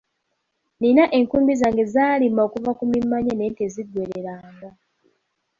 Nina 0.79 1.03
enkumbi 1.17 1.51
zange 1.61 1.83
zaalima 1.93 2.41
okuva 2.47 2.71
ku 2.77 2.83
mimaanya 2.91 3.33
naye 3.35 3.51
teziggwereranga. 3.57 4.69